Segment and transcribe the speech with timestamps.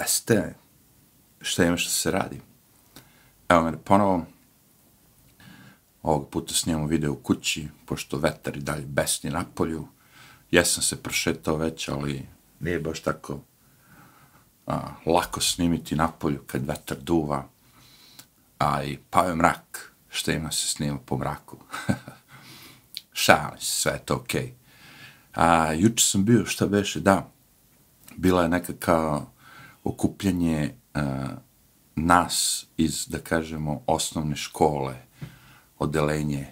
[0.00, 0.54] jeste
[1.40, 2.40] šta ima što se radi.
[3.48, 4.26] Evo mene ponovo,
[6.02, 9.88] ovog puta snijemo video u kući, pošto vetar i dalje besni na polju.
[10.50, 12.26] Jesam se prošetao već, ali
[12.60, 13.40] nije baš tako
[14.66, 17.48] a, lako snimiti na polju kad vetar duva,
[18.58, 21.56] a i pao je mrak, što ima se snima po mraku.
[23.12, 24.42] Šalim se, sve je to okej.
[24.42, 24.52] Okay.
[25.34, 27.30] A, juče sam bio, šta beše, da,
[28.16, 29.20] bila je nekaka
[29.84, 31.02] okupljanje uh,
[31.96, 34.96] nas iz, da kažemo, osnovne škole,
[35.78, 36.46] odelenje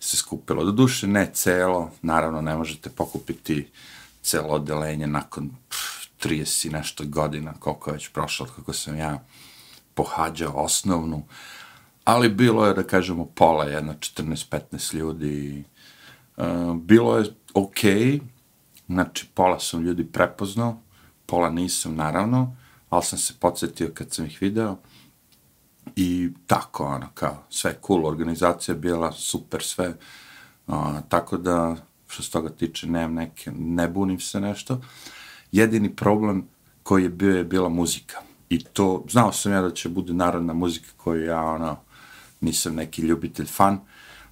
[0.00, 0.64] se skupilo.
[0.64, 3.70] Do duše ne celo, naravno ne možete pokupiti
[4.22, 9.24] celo odelenje nakon pff, 30 i nešto godina, koliko je već prošlo, kako sam ja
[9.94, 11.22] pohađao osnovnu,
[12.04, 15.64] ali bilo je, da kažemo, pola, jedna 14-15 ljudi.
[16.36, 18.20] Uh, bilo je okej, okay,
[18.86, 20.80] znači pola sam ljudi prepoznao,
[21.30, 22.56] pola nisam, naravno,
[22.88, 24.76] ali sam se podsjetio kad sam ih video
[25.96, 29.94] i tako, ono, kao, sve cool, organizacija bila super, sve,
[30.66, 34.80] a, tako da, što se toga tiče, nemam neke, ne bunim se nešto.
[35.52, 36.48] Jedini problem
[36.82, 38.18] koji je bio je bila muzika.
[38.48, 41.76] I to, znao sam ja da će bude narodna muzika koju ja, ono,
[42.40, 43.80] nisam neki ljubitelj fan,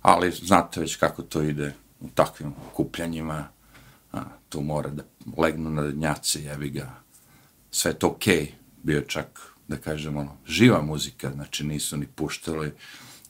[0.02, 3.48] ali znate već kako to ide u takvim kupljanjima,
[4.48, 5.02] tu mora da
[5.36, 6.94] legnu na dnjaci, jevi ga,
[7.70, 8.48] sve to okej, okay.
[8.82, 12.72] bio čak, da kažemo, ono, živa muzika, znači nisu ni puštali,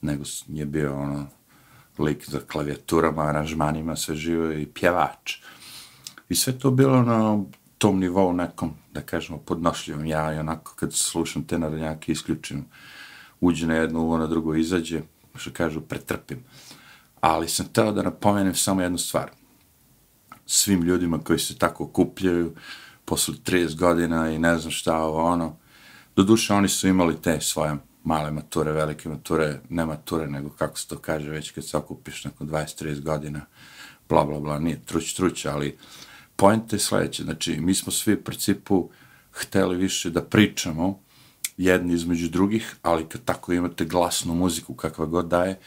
[0.03, 1.27] nego je bio ono,
[1.99, 5.37] lik za klavijaturama, aranžmanima, sve živo i pjevač.
[6.29, 7.39] I sve to bilo na
[7.79, 10.07] tom nivou nekom, da kažemo, podnošljivom.
[10.07, 12.65] Ja i onako kad slušam te narodnjake isključim,
[13.41, 15.03] uđe na jedno uvo, na drugo izađe,
[15.35, 16.45] što kažu, pretrpim.
[17.21, 19.31] Ali sam teo da napomenem samo jednu stvar.
[20.51, 22.55] Svim ljudima koji se tako kupljaju
[23.05, 25.57] posle 30 godina i ne znam šta ovo ono.
[26.17, 30.89] Doduše, oni su imali te svoje male mature, velike mature, ne mature, nego kako se
[30.89, 33.41] to kaže, već kad se okupiš nakon 20-30 godina,
[34.09, 35.77] bla, bla, bla, nije truć, truć, ali
[36.37, 38.91] point je sledeće, znači, mi smo svi u principu
[39.33, 41.01] hteli više da pričamo
[41.56, 45.59] jedni između drugih, ali kad tako imate glasnu muziku kakva god daje,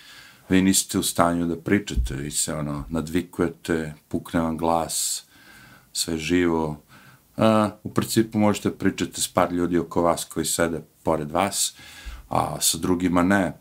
[0.51, 5.23] vi niste u stanju da pričate, vi se ono, nadvikujete, pukne vam glas,
[5.93, 6.81] sve živo,
[7.37, 11.75] a, u principu možete pričati s par ljudi oko vas koji sede pored vas,
[12.29, 13.53] a sa drugima ne.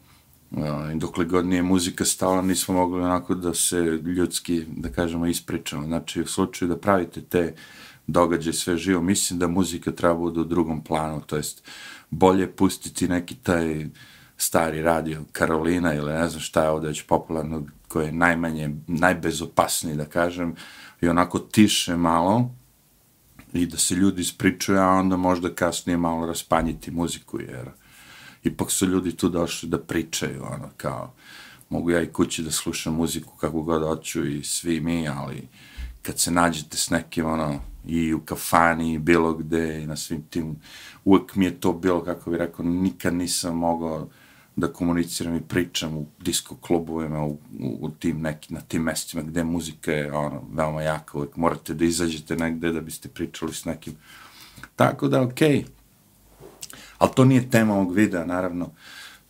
[0.94, 5.86] I dokle god nije muzika stala, nismo mogli onako da se ljudski, da kažemo, ispričamo.
[5.86, 7.54] Znači, u slučaju da pravite te
[8.06, 11.62] događaje sve živo, mislim da muzika treba bude u drugom planu, to jest
[12.10, 13.86] bolje pustiti neki taj
[14.42, 19.96] stari radio Karolina ili ne znam šta je ovdje već popularno, koje je najmanje, najbezopasniji,
[19.96, 20.54] da kažem,
[21.00, 22.50] i onako tiše malo,
[23.52, 27.70] i da se ljudi ispričuju, a onda možda kasnije malo raspanjiti muziku, jer
[28.42, 31.14] ipak su ljudi tu došli da pričaju, ono, kao,
[31.68, 35.48] mogu ja i kući da slušam muziku kako god hoću i svi mi, ali
[36.02, 40.22] kad se nađete s nekim, ono, i u kafani, i bilo gde, i na svim
[40.22, 40.56] tim,
[41.04, 44.08] uvek mi je to bilo, kako bi rekao, nikad nisam mogao
[44.56, 47.30] da komuniciram i pričam u disko klubovima, u,
[47.60, 51.74] u, u tim neki, na tim mestima gde muzika je ono, veoma jaka, uvijek morate
[51.74, 53.96] da izađete negde da biste pričali s nekim.
[54.76, 55.48] Tako da, okej.
[55.48, 55.64] Okay.
[56.98, 58.70] Ali to nije tema ovog videa, naravno.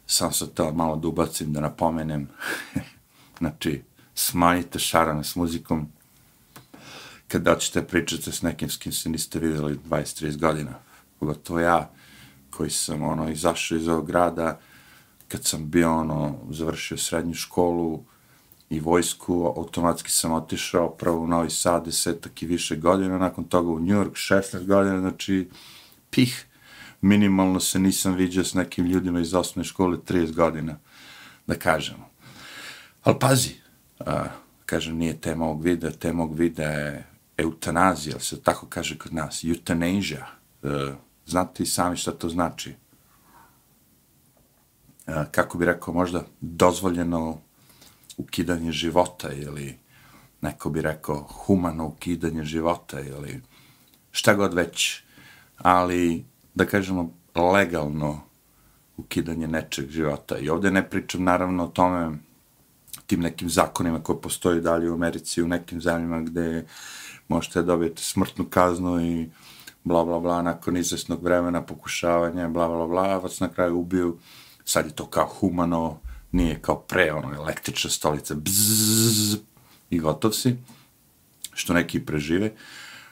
[0.06, 2.28] Sam se to malo da ubacim, da napomenem.
[3.38, 3.82] znači,
[4.14, 5.88] smanjite šarane s muzikom.
[7.28, 10.74] Kad doćete pričate s nekim s kim se niste videli 20-30 godina.
[11.18, 11.90] Pogotovo ja,
[12.50, 14.58] koji sam ono, izašao iz ovog grada,
[15.30, 18.04] kad sam bio ono, završio srednju školu
[18.70, 23.70] i vojsku, automatski sam otišao prvo u Novi Sad, desetak i više godina, nakon toga
[23.70, 25.48] u New York, 16 godina, znači,
[26.10, 26.46] pih,
[27.00, 30.78] minimalno se nisam viđao s nekim ljudima iz osnovne škole 30 godina,
[31.46, 32.10] da kažemo.
[33.02, 33.54] Ali pazi,
[34.00, 34.24] a,
[34.66, 39.44] kažem, nije tema ovog videa, tema ovog videa je eutanazija, se tako kaže kod nas,
[39.44, 40.26] eutanazija.
[40.62, 40.92] E,
[41.26, 42.74] znate i sami šta to znači?
[45.30, 47.38] Kako bi rekao, možda dozvoljeno
[48.16, 49.78] ukidanje života ili
[50.40, 53.42] neko bi rekao humano ukidanje života ili
[54.10, 55.02] šta god već,
[55.58, 56.24] ali
[56.54, 57.12] da kažemo
[57.54, 58.20] legalno
[58.96, 60.38] ukidanje nečeg života.
[60.38, 62.18] I ovde ne pričam naravno o tome
[63.06, 66.66] tim nekim zakonima koji postoji dalje u Americi, u nekim zemljama gde
[67.28, 69.28] možete dobijete smrtnu kaznu i
[69.84, 74.18] bla bla bla nakon izvesnog vremena pokušavanja, bla bla bla, vas na kraju ubiju
[74.64, 75.98] sad je to kao humano,
[76.32, 79.36] nije kao pre, ono, električna stolica, bzzz,
[79.90, 80.56] i gotov si,
[81.54, 82.52] što neki prežive,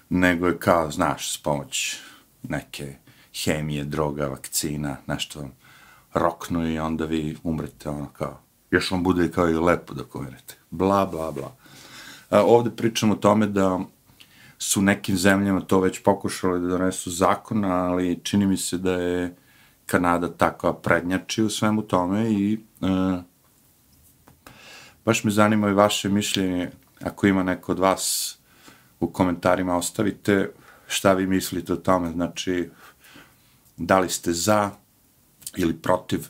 [0.08, 1.96] nego je kao, znaš, s pomoć
[2.42, 2.96] neke
[3.44, 5.48] hemije, droga, vakcina, nešto
[6.14, 8.40] roknu i onda vi umrete, ono kao,
[8.70, 11.56] još vam bude kao i lepo da umrete, Bla, bla, bla.
[12.30, 13.80] A, ovde pričamo o tome da
[14.58, 19.36] su nekim zemljama to već pokušali da donesu zakon, ali čini mi se da je
[19.88, 22.86] Kanada takva prednjači u svemu tome i e,
[25.04, 26.70] baš me zanima i vaše mišljenje,
[27.00, 28.38] ako ima neko od vas
[29.00, 30.50] u komentarima ostavite
[30.86, 32.70] šta vi mislite o tome, znači
[33.76, 34.70] da li ste za
[35.56, 36.26] ili protiv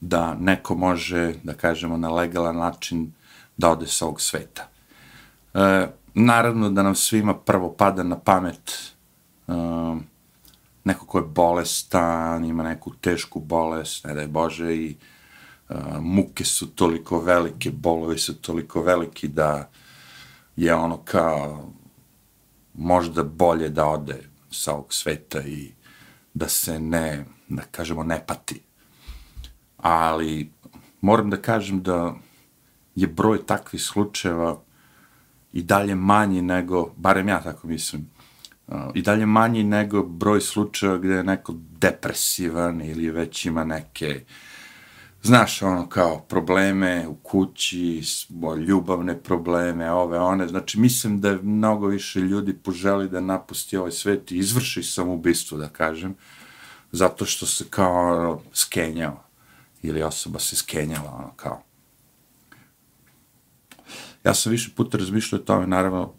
[0.00, 3.12] da neko može, da kažemo, na legalan način
[3.56, 4.68] da ode sa ovog sveta.
[5.54, 8.93] E, naravno da nam svima prvo pada na pamet
[10.84, 14.96] neko ko je bolestan, ima neku tešku bolest, ne daj Bože, i
[15.68, 19.70] uh, muke su toliko velike, bolovi su toliko veliki da
[20.56, 21.72] je ono kao
[22.74, 25.72] možda bolje da ode sa ovog sveta i
[26.34, 28.60] da se ne, da kažemo, ne pati.
[29.76, 30.50] Ali
[31.00, 32.14] moram da kažem da
[32.94, 34.60] je broj takvih slučajeva
[35.52, 38.10] i dalje manji nego, barem ja tako mislim,
[38.94, 44.24] i dalje manji nego broj slučajeva gdje je neko depresivan ili već ima neke
[45.24, 48.02] znaš, ono, kao, probleme u kući,
[48.66, 53.90] ljubavne probleme, ove, one, znači, mislim da je mnogo više ljudi poželi da napusti ovaj
[53.90, 56.14] svet i izvrši samoubistvo, da kažem,
[56.92, 59.24] zato što se kao ono, skenjao,
[59.82, 61.62] ili osoba se skenjala, ono, kao.
[64.24, 66.12] Ja sam više puta razmišljao o tome, naravno,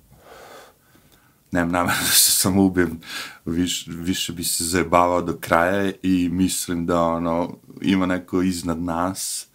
[1.56, 3.00] nemam namera da se samo ubijem,
[3.46, 9.48] Viš, više bi se zajebavao do kraja i mislim da ono, ima neko iznad nas,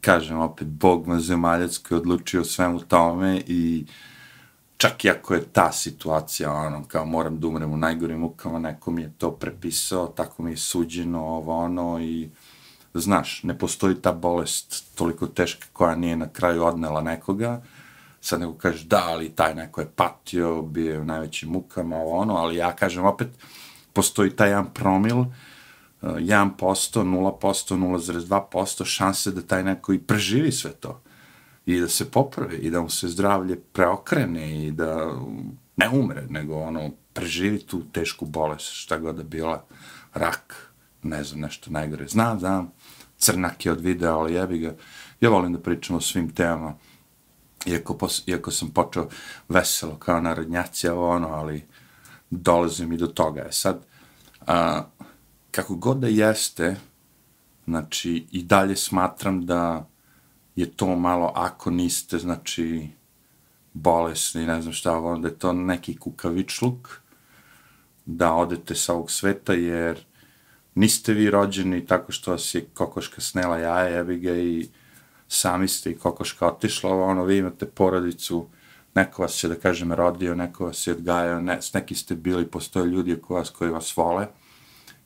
[0.00, 3.86] kažem opet, Bog zemaljac koji je odlučio svemu tome i
[4.76, 8.90] čak i ako je ta situacija, ono, kao moram da umrem u najgorim mukama, neko
[8.90, 12.30] mi je to prepisao, tako mi je suđeno, ovo, ono, i
[12.94, 17.62] znaš, ne postoji ta bolest toliko teška koja nije na kraju odnela nekoga,
[18.22, 22.18] sad nego kažeš da, ali taj neko je patio, bio je u najvećim mukama, ovo
[22.18, 23.28] ono, ali ja kažem opet,
[23.92, 25.24] postoji taj jedan promil,
[26.02, 31.02] 1%, 0%, 0,2% šanse da taj neko i preživi sve to
[31.66, 35.12] i da se popravi i da mu se zdravlje preokrene i da
[35.76, 39.64] ne umre, nego ono, preživi tu tešku bolest, šta god da bila,
[40.14, 40.72] rak,
[41.02, 42.08] ne znam, nešto najgore.
[42.08, 42.72] Znam, znam,
[43.18, 44.74] crnak je od videa, ali jebi ga.
[45.20, 46.74] Ja volim da pričam o svim temama
[47.66, 49.08] iako, pos, iako sam počeo
[49.48, 51.64] veselo kao narodnjaci, ovo ono, ali
[52.30, 53.40] dolazim i do toga.
[53.40, 53.84] E sad,
[54.46, 54.82] a,
[55.50, 56.76] kako god da jeste,
[57.66, 59.86] znači, i dalje smatram da
[60.56, 62.88] je to malo, ako niste, znači,
[63.72, 66.88] bolesni, ne znam šta, onda je to neki kukavičluk,
[68.06, 70.04] da odete sa ovog sveta, jer
[70.74, 74.68] niste vi rođeni tako što vas je kokoška snela jaja, jebi ga i
[75.32, 78.48] sami ste i kokoška otišla, ono, vi imate porodicu,
[78.94, 82.86] neko vas je, da kažem, rodio, neko vas je odgajao, ne, neki ste bili, postoje
[82.86, 84.26] ljudi oko vas koji vas vole,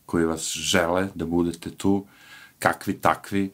[0.07, 2.07] koji vas žele da budete tu,
[2.59, 3.51] kakvi takvi.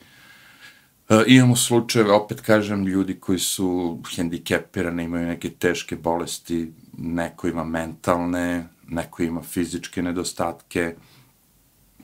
[1.08, 7.64] E, imamo slučajeve, opet kažem, ljudi koji su hendikepirani, imaju neke teške bolesti, neko ima
[7.64, 10.94] mentalne, neko ima fizičke nedostatke,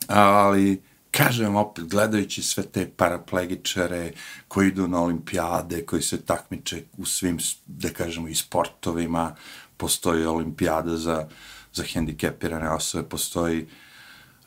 [0.09, 0.81] ali
[1.19, 4.13] kažem opet, gledajući sve te paraplegičare
[4.49, 9.35] koji idu na olimpijade, koji se takmiče u svim, da kažemo, i sportovima,
[9.77, 11.29] postoji olimpijada za,
[11.73, 13.67] za hendikepirane osobe, postoji,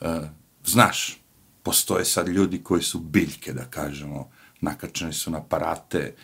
[0.00, 0.08] uh,
[0.64, 1.20] znaš,
[1.62, 6.14] postoje sad ljudi koji su biljke, da kažemo, nakačeni su na aparate,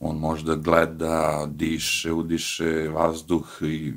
[0.00, 3.94] on možda gleda, diše, udiše vazduh i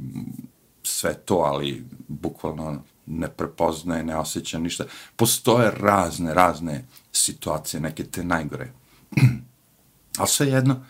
[0.83, 4.83] sve to, ali bukvalno ne prepoznaje, ne osjeća ništa.
[5.15, 8.71] Postoje razne, razne situacije, neke te najgore.
[10.17, 10.83] Ali sve jedno,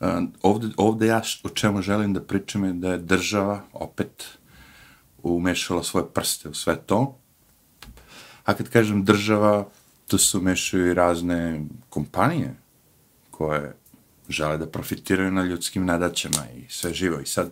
[0.00, 4.24] ovdje, ovde, ovde ja o čemu želim da pričam je da je država opet
[5.22, 7.18] umešala svoje prste u sve to.
[8.44, 9.68] A kad kažem država,
[10.06, 12.54] tu se umešaju i razne kompanije
[13.30, 13.76] koje
[14.28, 17.20] žele da profitiraju na ljudskim nadaćama i sve živo.
[17.20, 17.50] I sad,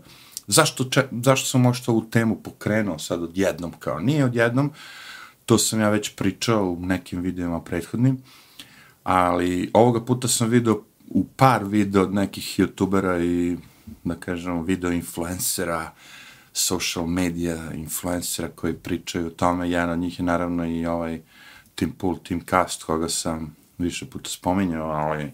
[0.49, 4.73] zašto, če, zašto sam možda ovu temu pokrenuo sad odjednom, kao nije odjednom,
[5.47, 8.23] to sam ja već pričao u nekim videima prethodnim,
[9.05, 13.57] ali ovoga puta sam video u par video od nekih youtubera i,
[14.05, 15.93] da kažem, video influencera,
[16.53, 19.71] social media influencera koji pričaju o tome.
[19.71, 21.21] Jedan od njih je naravno i ovaj
[21.75, 25.31] Tim Pool, Tim Cast, koga sam više puta spominjao, ali uh,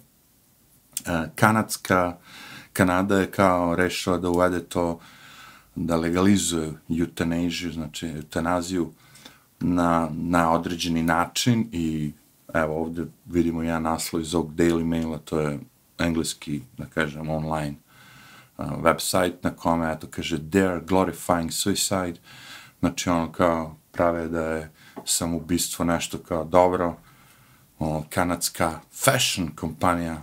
[1.35, 4.99] kanadska uh, Kanada je kao rešila da uvede to,
[5.75, 8.93] da legalizuje eutanaziju, znači eutanaziju
[9.61, 12.13] na, na određeni način i
[12.55, 15.59] evo ovde vidimo ja naslov iz ovog Daily Maila, to je
[15.99, 17.75] engleski, da kažem, online
[18.59, 22.21] uh, website na kome, eto, kaže, they're glorifying suicide,
[22.81, 24.71] znači ono kao prave da je
[25.05, 26.97] samoubistvo nešto kao dobro,
[27.79, 30.23] o, kanadska fashion kompanija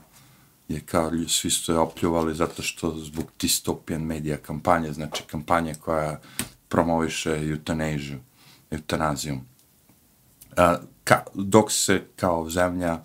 [0.74, 6.20] je kao svi su je opljuvali zato što zbog distopijan media kampanje, znači kampanje koja
[6.68, 8.20] promoviše eutanaziju,
[8.72, 9.40] eutanaziju.
[10.58, 13.00] A, ka, dok se kao zemlja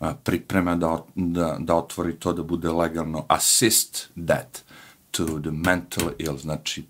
[0.00, 4.64] a, priprema da, da, da otvori to da bude legalno assist that
[5.10, 6.84] to the mental ill, znači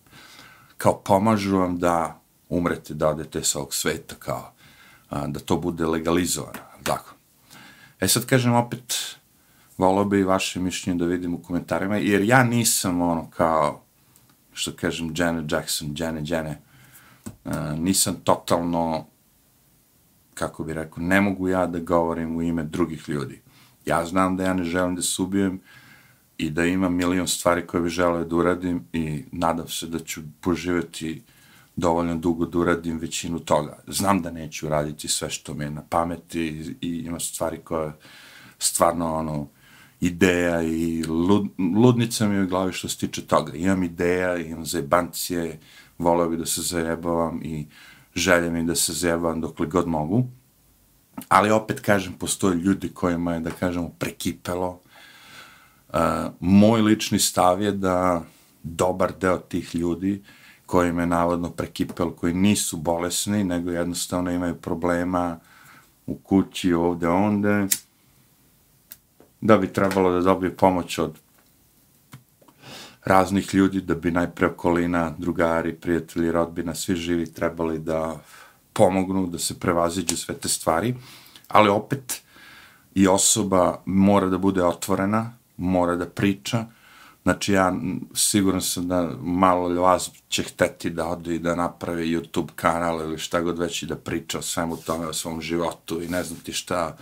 [0.78, 4.52] kao pomažu vam da umrete, da odete sa ovog sveta, kao
[5.10, 7.14] a, da to bude legalizovano, tako.
[8.00, 9.16] E sad kažem opet,
[9.82, 13.82] volao bi vaše mišljenje da vidim u komentarima, jer ja nisam ono kao,
[14.52, 16.60] što kažem, Janet Jackson, Jane, Jane,
[17.44, 19.06] uh, e, nisam totalno,
[20.34, 23.40] kako bi rekao, ne mogu ja da govorim u ime drugih ljudi.
[23.86, 25.60] Ja znam da ja ne želim da se ubijem
[26.38, 30.20] i da imam milion stvari koje bi želeo da uradim i nadam se da ću
[30.40, 31.22] poživjeti
[31.76, 33.78] dovoljno dugo da uradim većinu toga.
[33.86, 37.92] Znam da neću raditi sve što mi je na pameti i, i ima stvari koje
[38.58, 39.48] stvarno ono,
[40.02, 43.52] ideja i lud, ludnica mi je u glavi što se tiče toga.
[43.54, 45.58] Imam ideja, imam zajebancije,
[45.98, 47.66] voleo bi da se zajebavam i
[48.14, 50.24] želje mi da se zajebavam dokle god mogu.
[51.28, 54.80] Ali opet kažem, postoje ljudi kojima je, da kažemo, prekipelo.
[55.88, 55.98] Uh,
[56.40, 58.22] moj lični stav je da
[58.62, 60.22] dobar deo tih ljudi
[60.66, 65.38] koji je navodno prekipelo, koji nisu bolesni, nego jednostavno imaju problema
[66.06, 67.66] u kući, ovde, onde,
[69.42, 71.18] da bi trebalo da dobije pomoć od
[73.04, 78.20] raznih ljudi, da bi najpre okolina, drugari, prijatelji, rodbina, svi živi trebali da
[78.72, 80.94] pomognu, da se prevaziđu sve te stvari,
[81.48, 82.22] ali opet
[82.94, 86.64] i osoba mora da bude otvorena, mora da priča,
[87.22, 87.72] znači ja
[88.14, 93.18] siguran sam da malo vas će hteti da ode i da naprave YouTube kanal ili
[93.18, 96.40] šta god već i da priča o svemu tome, o svom životu i ne znam
[96.40, 96.96] ti šta,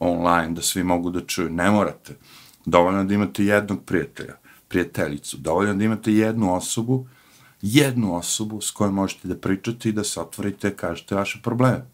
[0.00, 1.50] online, da svi mogu da čuju.
[1.50, 2.16] Ne morate.
[2.64, 4.34] Dovoljno da imate jednog prijatelja,
[4.68, 5.36] prijateljicu.
[5.36, 7.06] Dovoljno da imate jednu osobu,
[7.62, 11.86] jednu osobu s kojom možete da pričate i da se otvorite, kažete vaše probleme.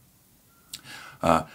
[1.23, 1.47] A,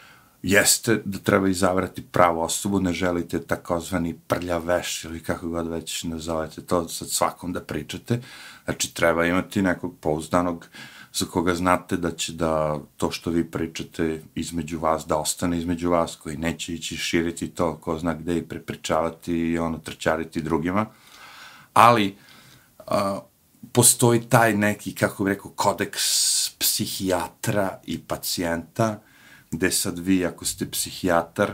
[0.43, 6.61] jeste da treba izabrati pravu osobu, ne želite takozvani prljaveš ili kako god već nazovete
[6.61, 8.21] to sa svakom da pričate.
[8.65, 13.51] Znači, treba imati nekog pouzdanog uh, za koga znate da će da to što vi
[13.51, 18.37] pričate između vas, da ostane između vas, koji neće ići širiti to, ko zna gde
[18.37, 20.85] i prepričavati i ono, trčariti drugima.
[21.73, 22.15] Ali,
[22.87, 23.19] a,
[23.71, 26.03] postoji taj neki, kako bih rekao, kodeks
[26.59, 28.99] psihijatra i pacijenta,
[29.51, 31.53] gde sad vi, ako ste psihijatar,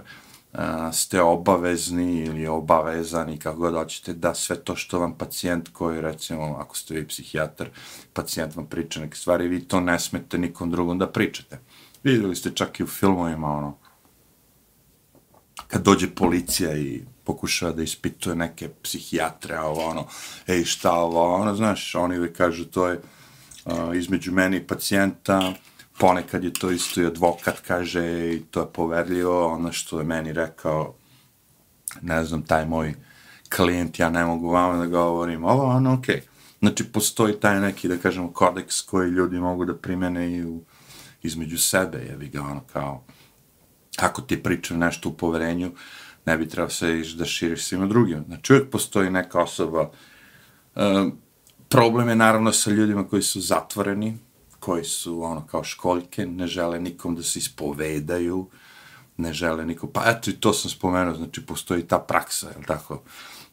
[0.94, 6.56] ste obavezni ili obavezani, kako god hoćete, da sve to što vam pacijent koji, recimo,
[6.60, 7.70] ako ste vi psihijatar,
[8.14, 11.60] pacijent vam priča neke stvari, vi to ne smete nikom drugom da pričate.
[12.04, 13.78] Vidjeli ste čak i u filmovima, ono,
[15.68, 20.08] kad dođe policija i pokušava da ispituje neke psihijatre, ovo ono,
[20.48, 23.02] ej šta ovo, ono, znaš, oni uvijek kažu to je
[23.66, 25.54] uh, između mene i pacijenta,
[26.00, 30.34] ponekad je to isto i advokat kaže i to je poverljivo, ono što je meni
[30.34, 30.94] rekao,
[32.02, 32.94] ne znam, taj moj
[33.56, 36.16] klijent, ja ne mogu vama da govorim, ovo, ono, okej.
[36.16, 36.38] Okay.
[36.60, 40.62] Znači, postoji taj neki, da kažemo, kodeks koji ljudi mogu da primene i u,
[41.24, 43.04] između sebe, je ga ono kao,
[43.98, 45.72] ako ti pričam nešto u poverenju,
[46.26, 48.24] ne bi trebao se da širiš svima drugima.
[48.28, 49.92] Znači, uvijek postoji neka osoba,
[50.76, 51.18] um,
[51.70, 54.18] problem je naravno sa ljudima koji su zatvoreni,
[54.68, 58.50] koji su ono kao školjke, ne žele nikom da se ispovedaju,
[59.18, 63.02] ne žele nikom, pa eto i to sam spomenuo, znači postoji ta praksa, jel tako,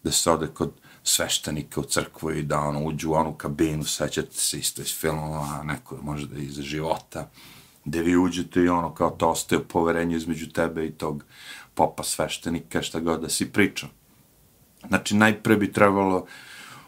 [0.02, 4.34] da se ode kod sveštenika u crkvu i da ono uđu u onu kabinu, sećate
[4.34, 7.30] se isto iz filmova, neko možda iz života,
[7.84, 11.24] gde vi uđete i ono kao to ostaje poverenje između tebe i tog
[11.74, 13.88] popa sveštenika, šta god da si pričao.
[14.88, 16.26] Znači, najpre bi trebalo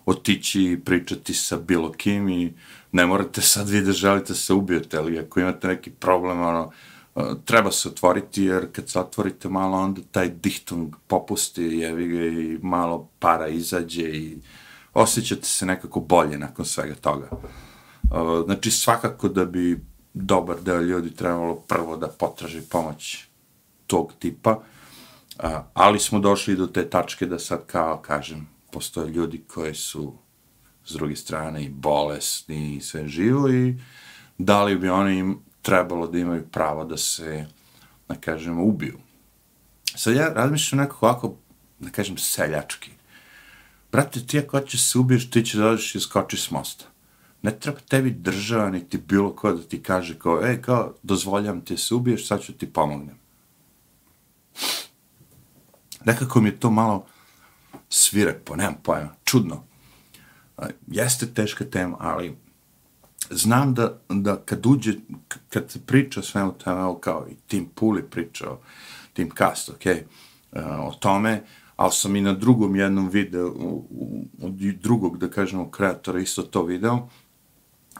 [0.06, 2.52] otići i pričati sa bilo kim i
[2.96, 6.70] ne morate sad vi da želite da se ubijete, ali ako imate neki problem, ono,
[7.16, 12.24] e, treba se otvoriti, jer kad se otvorite malo, onda taj dihtung popusti, jevi ga
[12.24, 14.38] i malo para izađe i
[14.94, 17.28] osjećate se nekako bolje nakon svega toga.
[17.32, 17.38] E,
[18.44, 19.84] znači, svakako da bi
[20.14, 23.24] dobar deo ljudi trebalo prvo da potraži pomoć
[23.86, 24.62] tog tipa,
[25.38, 30.25] e, ali smo došli do te tačke da sad, kao kažem, postoje ljudi koji su
[30.86, 33.74] s druge strane i bolesni i sve živo i
[34.38, 37.46] da li bi oni trebalo da imaju pravo da se,
[38.08, 38.98] da kažemo, ubiju.
[39.96, 41.34] Sad ja razmišljam nekako ovako,
[41.78, 42.90] da kažem, seljački.
[43.92, 46.84] Brate, ti ako hoćeš se ubiješ, ti će dođeš i skočiš s mosta.
[47.42, 51.76] Ne treba tebi država, niti bilo ko da ti kaže kao, ej, kao, dozvoljam ti
[51.76, 53.18] se ubiješ, sad ću ti pomognem.
[56.04, 57.06] Nekako mi je to malo
[57.88, 59.64] svirepo, nemam pojma, čudno.
[60.86, 62.36] Jeste teška tema, ali
[63.30, 64.92] znam da, da kad uđe,
[65.48, 68.60] kad se priča sve o tome, kao i Tim Puli pričao,
[69.12, 70.04] Tim Cast, ok, e,
[70.62, 71.42] o tome,
[71.76, 73.82] ali sam i na drugom jednom videu,
[74.42, 77.08] od drugog, da kažemo, kreatora isto to video,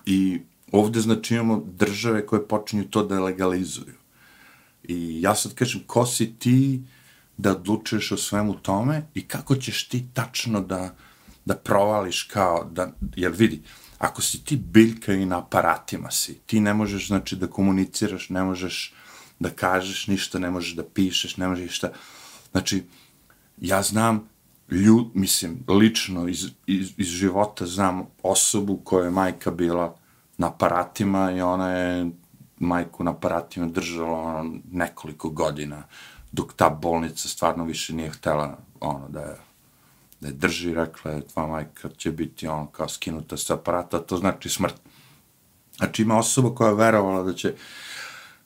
[0.06, 0.40] i
[0.72, 3.94] ovde, znači, imamo države koje počinju to da legalizuju.
[4.82, 6.82] I ja sad kažem, ko si ti
[7.36, 10.94] da odlučuješ o svemu tome i kako ćeš ti tačno da,
[11.46, 13.62] da provališ kao, da, jer vidi,
[13.98, 18.42] ako si ti biljka i na aparatima si, ti ne možeš, znači, da komuniciraš, ne
[18.42, 18.94] možeš
[19.38, 21.92] da kažeš ništa, ne možeš da pišeš, ne možeš ništa.
[22.50, 22.84] Znači,
[23.60, 24.28] ja znam
[24.70, 29.96] ljud, mislim, lično iz, iz, iz života znam osobu koja je majka bila
[30.38, 32.10] na aparatima i ona je
[32.58, 35.82] majku na aparatima držala ono, nekoliko godina
[36.32, 39.36] dok ta bolnica stvarno više nije htela ono, da je
[40.26, 44.48] ne drži, rekla je, tva majka će biti on kao skinuta sa aparata, to znači
[44.48, 44.74] smrt.
[45.76, 47.54] Znači ima osoba koja je verovala da će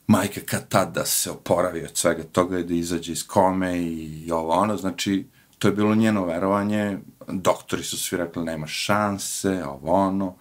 [0.07, 4.31] majka kad tad da se oporavi od svega toga i da izađe iz kome i
[4.31, 5.25] ovo ono, znači
[5.59, 6.97] to je bilo njeno verovanje,
[7.27, 10.35] doktori su svi rekli nema šanse, ovo ono,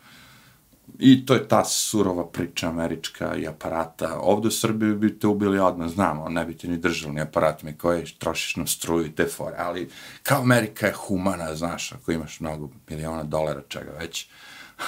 [0.99, 4.19] I to je ta surova priča američka i aparata.
[4.21, 7.63] Ovde u Srbiji bi te ubili odmah, znamo, ne bi te ni držali ni aparat
[7.63, 9.89] mi koje trošiš na struju i te fore, ali
[10.23, 14.29] kao Amerika je humana, znaš, ako imaš mnogo miliona dolara, čega već,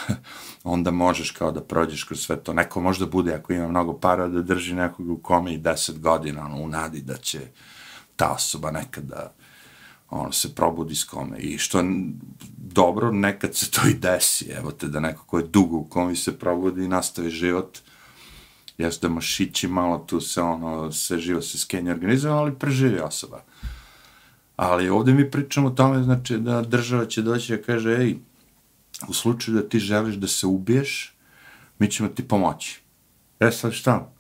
[0.65, 2.53] onda možeš kao da prođeš kroz sve to.
[2.53, 6.45] Neko možda bude, ako ima mnogo para, da drži nekog u kome i deset godina,
[6.45, 7.41] ono, u nadi da će
[8.17, 9.33] ta osoba nekada
[10.13, 11.39] ono, se probudi s kome.
[11.39, 11.85] I što je
[12.57, 16.17] dobro, nekad se to i desi, evo te, da neko ko je dugo u komi
[16.17, 17.79] se probudi i nastavi život,
[18.79, 23.43] jes da mašići malo tu se, ono, se živo se skenje organizuje, ali preživi osoba.
[24.57, 28.17] Ali ovdje mi pričamo o tome, znači, da država će doći i kaže, ej,
[29.09, 31.15] u slučaju da ti želiš da se ubiješ,
[31.79, 32.81] mi ćemo ti pomoći.
[33.41, 34.13] E sad šta?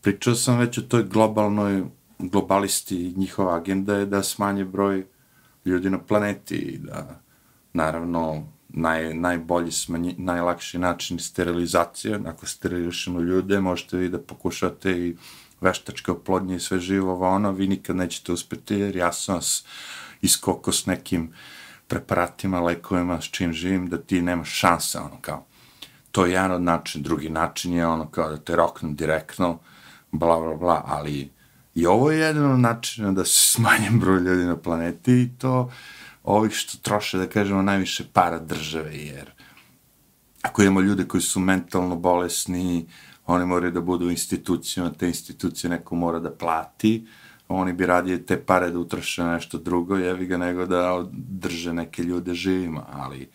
[0.00, 1.84] Pričao sam već o toj globalnoj
[2.22, 5.06] globalisti, njihova agenda je da smanje broj
[5.64, 7.20] ljudi na planeti i da,
[7.72, 15.16] naravno, naj, najbolji smanji, najlakši način sterilizacije, ako sterilišemo ljude, možete vi da pokušate i
[15.60, 19.64] veštačke oplodnje i sve živo, ono, vi nikad nećete uspjeti jer ja sam vas
[20.22, 21.32] iskoko s nekim
[21.86, 25.44] preparatima, lekovima, s čim živim, da ti nemaš šanse, ono, kao.
[26.10, 29.58] To je jedan od način, drugi način je ono kao da te roknu direktno,
[30.12, 31.30] bla, bla, bla, ali
[31.74, 35.70] I ovo je jedan od načina da se smanjem broj ljudi na planeti i to
[36.24, 39.30] ovih što troše, da kažemo, najviše para države, jer
[40.42, 42.86] ako imamo ljude koji su mentalno bolesni,
[43.26, 47.06] oni moraju da budu u institucijama, te institucije neko mora da plati,
[47.48, 51.72] oni bi radije te pare da utroše na nešto drugo, jevi ga, nego da drže
[51.72, 53.30] neke ljude živima, ali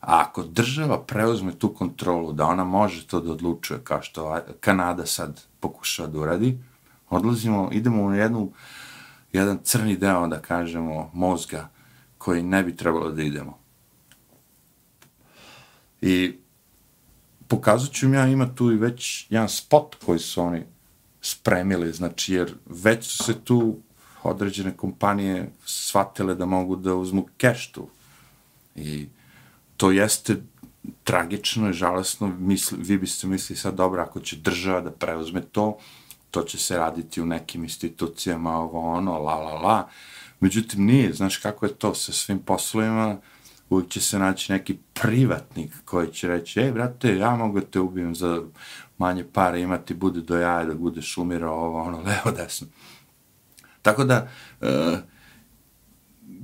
[0.00, 5.40] ako država preuzme tu kontrolu, da ona može to da odlučuje, kao što Kanada sad
[5.60, 6.58] pokušava da uradi,
[7.14, 8.52] odlazimo, idemo u jednu,
[9.32, 11.68] jedan crni deo, da kažemo, mozga,
[12.18, 13.58] koji ne bi trebalo da idemo.
[16.00, 16.38] I
[17.48, 20.62] pokazat ću ja, ima tu i već jedan spot koji su oni
[21.20, 23.78] spremili, znači, jer već su se tu
[24.22, 27.88] određene kompanije shvatile da mogu da uzmu keš tu.
[28.76, 29.06] I
[29.76, 30.36] to jeste
[31.04, 35.78] tragično i žalostno, misli, vi biste mislili sad, dobro, ako će država da preuzme to,
[36.34, 39.88] to će se raditi u nekim institucijama, ovo ono, la la la.
[40.40, 43.16] Međutim, nije, znaš kako je to sa svim poslovima,
[43.70, 48.14] uvijek će se naći neki privatnik koji će reći, ej, brate, ja mogu te ubijem
[48.14, 48.42] za
[48.98, 52.66] manje pare, imati bude do jaja, da budeš umirao, ovo, ono, levo, desno.
[53.82, 54.28] Tako da,
[54.60, 54.98] e,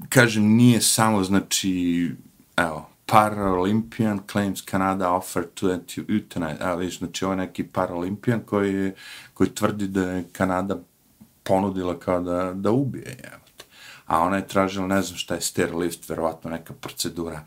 [0.09, 2.15] kažem, nije samo, znači,
[2.57, 6.59] evo, Paralympian claims Canada offer to euthanize.
[6.61, 8.93] A, viš, znači ovo je neki Paralympian koji,
[9.35, 10.77] koji tvrdi da je Kanada
[11.43, 13.17] ponudila kao da, da ubije.
[13.25, 13.65] Jevate.
[14.07, 17.47] A ona je tražila, ne znam šta je stair lift, verovatno neka procedura.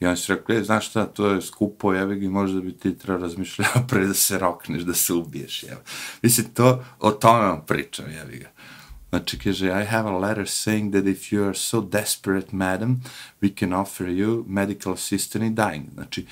[0.00, 2.98] I oni su rekli, e, znaš šta, to je skupo, jevi ga, možda bi ti
[2.98, 5.80] treba razmišljati pre da se rokneš, da se ubiješ, jevi.
[6.22, 8.48] Mislim, to, o tome vam pričam, jevi ga.
[9.14, 13.02] Znači, kaže, I have a letter saying that if you are so desperate, madam,
[13.42, 15.84] we can offer you medical assistance in dying.
[15.94, 16.26] Znači,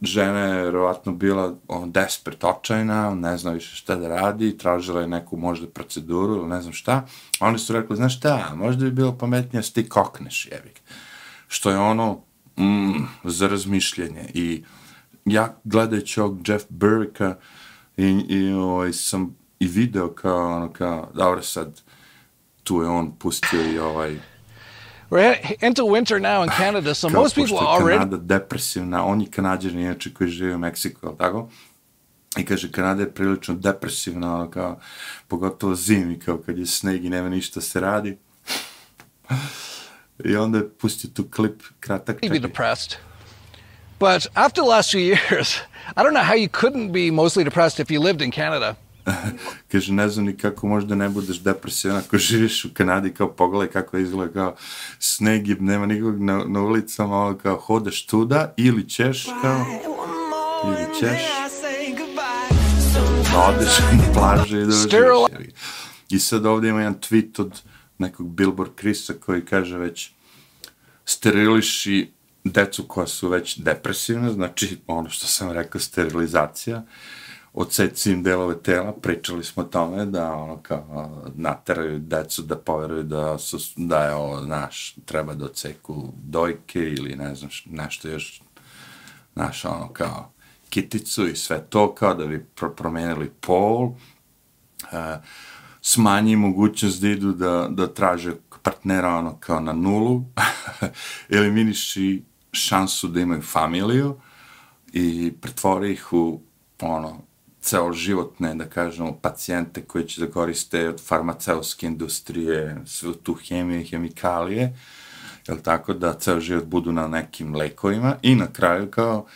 [0.00, 5.08] žena je vjerovatno bila on, desperate, očajna, ne zna više šta da radi, tražila je
[5.08, 7.06] neku možda proceduru ili ne znam šta.
[7.40, 10.80] Oni su rekli, znaš šta, možda bi bilo pametnije da ti kokneš, jevik.
[11.48, 12.20] Što je ono
[12.56, 14.30] mm, za razmišljanje.
[14.34, 14.64] I
[15.24, 17.36] ja gledajući ovog Jeff Burricka
[17.96, 21.80] i, i ovaj, sam i video kao, ono, kao, dobro sad,
[22.64, 24.16] tu je on pustio i ovaj
[25.10, 27.98] We're into winter now in Canada, so most people are already...
[27.98, 31.48] Kanada depresivna, on je kanadjer, inače koji žive u Meksiku, tako?
[32.36, 34.80] I kaže, Kanada je prilično depresivna, ono kao,
[35.28, 38.18] pogotovo zimi, kao kad je sneg i nema ništa se radi.
[40.24, 42.20] I onda je pustio tu klip, kratak.
[42.20, 42.96] Be depressed.
[43.98, 45.60] But after the last few years,
[45.96, 48.76] I don't know how you couldn't be mostly depressed if you lived in Canada.
[49.72, 53.72] kaže, ne znam ni kako možda ne budeš depresivan ako živiš u Kanadi, kao pogledaj
[53.72, 54.56] kako izgleda, kao
[54.98, 59.66] sneg je, nema nikog na, na ulicama, ovo kao hodaš tuda, ili ćeš, kao,
[60.64, 61.20] ili ćeš,
[63.32, 65.52] da odeš na plaže i da živiš.
[66.10, 67.60] I sad ovdje ima jedan tweet od
[67.98, 70.10] nekog Billboard Krisa koji kaže već
[71.04, 72.10] steriliši
[72.44, 76.84] decu koja su već depresivne, znači ono što sam rekao, sterilizacija, uh,
[77.54, 83.38] odseci delove tela, pričali smo o tome da ono kao nateraju decu da poveruju da
[83.38, 88.42] su da je ovo naš treba da odseku dojke ili ne znam nešto još
[89.34, 90.32] naš ono kao
[90.70, 93.92] kiticu i sve to kao da bi pro promenili pol
[94.92, 95.18] e,
[95.80, 100.24] smanji mogućnost da idu da, da traže partnera ono kao na nulu
[101.36, 104.20] eliminiši šansu da imaju familiju
[104.92, 106.40] i pretvori ih u
[106.80, 107.31] ono
[107.62, 113.84] celoživotne, da kažemo, pacijente koji će da koriste od farmaceutske industrije, svu tu hemiju i
[113.84, 114.76] hemikalije,
[115.46, 119.26] jel tako, da ceo život budu na nekim lekovima i na kraju kao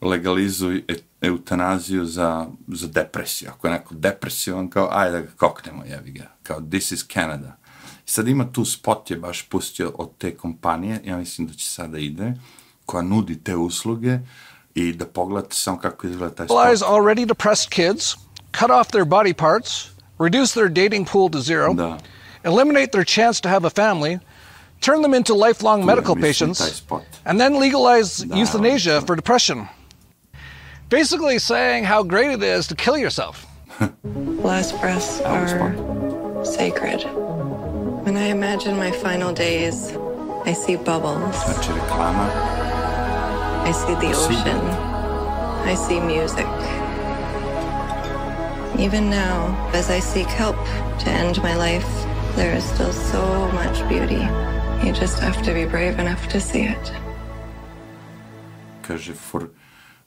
[0.00, 3.50] legalizuj e, eutanaziju za, za depresiju.
[3.50, 6.30] Ako je neko depresivan, kao, ajde da ga koknemo, jevi ga.
[6.42, 7.56] Kao, this is Canada.
[8.06, 11.66] I sad ima tu spot je baš pustio od te kompanije, ja mislim da će
[11.66, 12.34] sada ide,
[12.86, 14.18] koja nudi te usluge,
[14.76, 16.82] i da pogledate samo kako izgleda taj spot.
[16.82, 18.16] already depressed kids,
[18.60, 21.98] cut off their body parts, reduce their dating pool to zero, da.
[22.44, 24.18] eliminate their chance to have a family,
[24.80, 26.82] turn them into lifelong tu medical patients,
[27.24, 29.68] and then legalize da, euthanasia for depression.
[30.88, 33.46] Basically saying how great it is to kill yourself.
[34.44, 37.02] Last breaths are sacred.
[38.04, 39.96] When I imagine my final days,
[40.46, 41.34] I see bubbles.
[41.44, 42.65] Znači reklama.
[43.66, 44.60] I see the ocean.
[45.66, 46.46] I see music.
[48.78, 49.38] Even now,
[49.74, 50.56] as I seek help
[51.02, 51.88] to end my life,
[52.36, 54.22] there is still so much beauty.
[54.86, 56.92] You just have to be brave enough to see it.
[58.82, 59.48] Kaže, for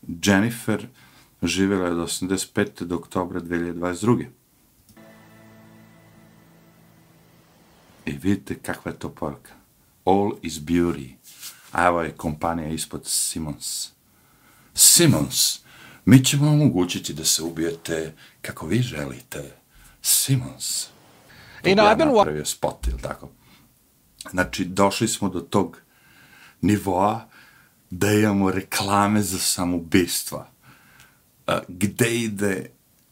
[0.08, 0.88] Jennifer
[1.44, 2.84] živjela je od 85.
[2.84, 4.26] do oktobra 2022.
[8.06, 9.52] I vidite kakva je to poruka.
[10.06, 11.20] All is beauty.
[11.72, 13.90] A evo je kompanija ispod Simons.
[14.74, 15.60] Simons,
[16.06, 19.56] mi ćemo omogućiti da se ubijete kako vi želite.
[20.02, 20.88] Simons.
[21.64, 23.30] I know, I've been napravio spot, ili tako?
[24.32, 25.82] Znači, došli smo do tog
[26.62, 27.28] nivoa
[27.90, 30.50] da imamo reklame za samobistva.
[31.48, 32.70] Uh, gde ide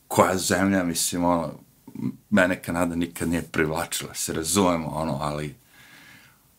[0.08, 1.54] koja zemlja, mislim, ono,
[2.30, 5.56] mene Kanada nikad nije privlačila, se razumemo, ono, ali,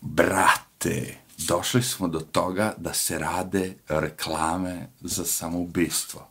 [0.01, 6.29] brate, došli smo do toga da se rade reklame za samoubistvo.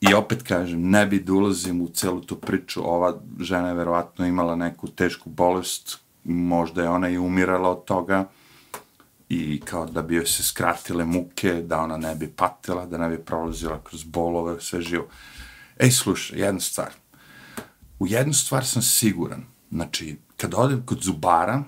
[0.00, 4.26] I opet kažem, ne bi da ulazim u celu tu priču, ova žena je verovatno
[4.26, 8.28] imala neku tešku bolest, možda je ona i umirala od toga,
[9.28, 13.08] i kao da bi joj se skratile muke, da ona ne bi patila, da ne
[13.08, 15.06] bi prolazila kroz bolove, sve živo.
[15.78, 16.90] Ej, slušaj, jedna stvar.
[17.98, 19.44] U jednu stvar sam siguran.
[19.70, 21.62] Znači, kad odem kod zubara,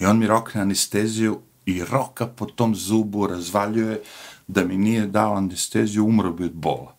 [0.00, 4.02] I on mi rokne anesteziju i roka po tom zubu razvaljuje
[4.46, 6.94] da mi nije dao anesteziju, umro bi od bola.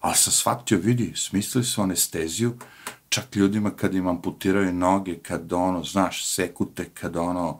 [0.00, 2.54] Ali sam shvatio, vidi, smislili su anesteziju,
[3.08, 7.58] čak ljudima kad im amputiraju noge, kad ono, znaš, sekute, kad ono,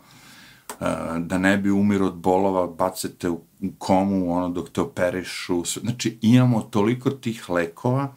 [0.69, 0.85] e,
[1.19, 3.40] da ne bi umir od bolova, bacete u
[3.79, 5.64] komu, ono, dok te operišu.
[5.64, 8.14] Znači, imamo toliko tih lekova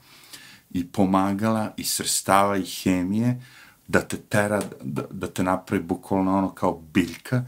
[0.69, 3.41] i pomagala i srstava i hemije,
[3.89, 7.43] da te tera, da, da te napravi bukvalno ono kao biljka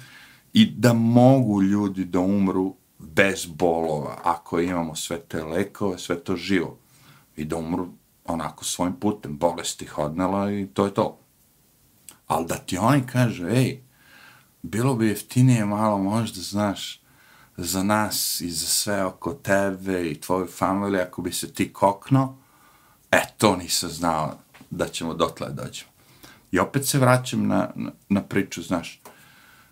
[0.53, 6.35] i da mogu ljudi da umru bez bolova, ako imamo sve te lekove, sve to
[6.35, 6.77] živo.
[7.35, 7.87] I da umru
[8.25, 11.19] onako svojim putem, bolesti ih odnela i to je to.
[12.27, 13.83] Ali da ti oni kaže, ej,
[14.61, 17.01] bilo bi jeftinije malo možda, znaš,
[17.57, 22.37] za nas i za sve oko tebe i tvoju familiju, ako bi se ti kokno,
[23.11, 24.37] e, to nisam znao
[24.69, 25.90] da ćemo dotle dođemo.
[26.51, 29.01] I opet se vraćam na, na, na priču, znaš,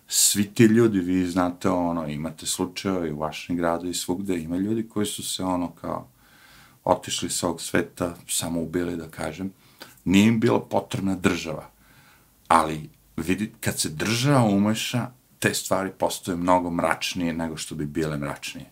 [0.08, 4.56] svi ti ljudi, vi znate, ono, imate slučajeva i u vašem gradu i svugde, ima
[4.56, 6.08] ljudi koji su se, ono, kao,
[6.84, 9.52] otišli sa ovog sveta, samo ubili, da kažem,
[10.04, 11.70] nije im bila potrebna država.
[12.48, 18.16] Ali, vidi, kad se država umeša, te stvari postoje mnogo mračnije nego što bi bile
[18.16, 18.70] mračnije.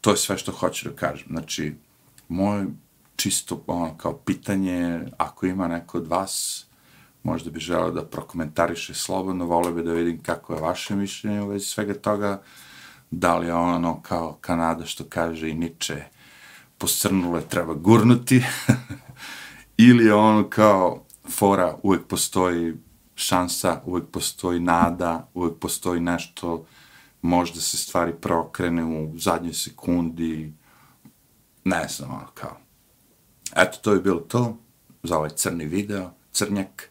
[0.00, 1.26] To je sve što hoću da kažem.
[1.30, 1.74] Znači,
[2.28, 2.66] moje
[3.16, 6.66] čisto ono, kao pitanje, ako ima neko od vas,
[7.26, 11.48] možda bi želeo da prokomentariše slobodno, volio bi da vidim kako je vaše mišljenje u
[11.48, 12.42] vezi svega toga,
[13.10, 16.04] da li je ono, ono kao Kanada što kaže i Niče,
[16.78, 18.42] posrnule treba gurnuti,
[19.88, 22.74] ili je ono kao fora, uvek postoji
[23.14, 26.66] šansa, uvek postoji nada, uvek postoji nešto,
[27.22, 30.52] možda se stvari prokrene u zadnjoj sekundi,
[31.64, 32.56] ne znam, ono kao.
[33.56, 34.56] Eto, to je bilo to
[35.02, 36.90] za ovaj crni video, crnjak.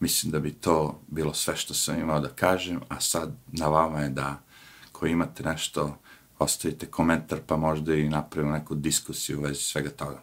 [0.00, 4.00] Mislim da bi to bilo sve što sam imao da kažem, a sad na vama
[4.00, 4.42] je da,
[4.88, 5.98] ako imate nešto,
[6.38, 10.22] ostavite komentar, pa možda i napravimo neku diskusiju u vezi svega toga.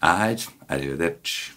[0.00, 1.55] Ajde, arrivederci.